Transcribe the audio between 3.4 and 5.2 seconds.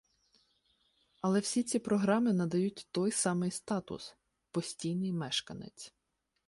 статус— «постійний